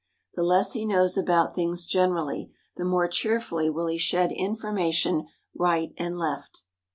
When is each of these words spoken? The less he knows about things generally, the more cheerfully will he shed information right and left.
The 0.33 0.41
less 0.41 0.73
he 0.73 0.83
knows 0.83 1.15
about 1.15 1.53
things 1.53 1.85
generally, 1.85 2.51
the 2.75 2.83
more 2.83 3.07
cheerfully 3.07 3.69
will 3.69 3.85
he 3.85 3.99
shed 3.99 4.31
information 4.31 5.27
right 5.53 5.93
and 5.95 6.17
left. 6.17 6.63